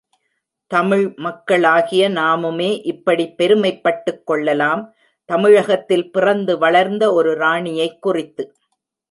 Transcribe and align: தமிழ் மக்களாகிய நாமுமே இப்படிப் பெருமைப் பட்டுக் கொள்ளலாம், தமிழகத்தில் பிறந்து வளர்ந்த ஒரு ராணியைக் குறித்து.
தமிழ் 0.67 1.13
மக்களாகிய 1.15 2.09
நாமுமே 2.09 2.85
இப்படிப் 2.85 3.37
பெருமைப் 3.37 3.83
பட்டுக் 3.83 4.25
கொள்ளலாம், 4.25 4.93
தமிழகத்தில் 5.25 6.11
பிறந்து 6.11 6.57
வளர்ந்த 6.57 7.13
ஒரு 7.13 7.33
ராணியைக் 7.35 8.01
குறித்து. 8.01 8.53